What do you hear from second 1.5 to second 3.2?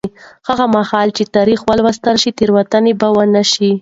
ولوستل شي، تېروتنې به بیا